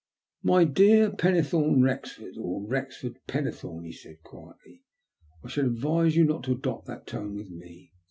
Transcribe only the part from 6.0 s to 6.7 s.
you not to